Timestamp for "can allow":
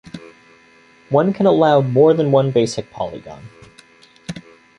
1.31-1.81